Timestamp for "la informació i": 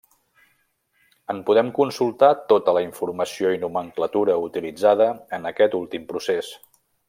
2.79-3.61